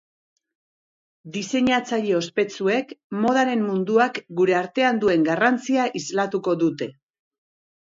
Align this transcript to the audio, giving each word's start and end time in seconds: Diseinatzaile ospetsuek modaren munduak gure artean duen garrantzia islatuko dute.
Diseinatzaile 1.35 2.15
ospetsuek 2.19 2.95
modaren 3.27 3.63
munduak 3.67 4.19
gure 4.41 4.57
artean 4.63 5.05
duen 5.05 5.29
garrantzia 5.31 5.89
islatuko 6.03 6.59
dute. 6.67 6.93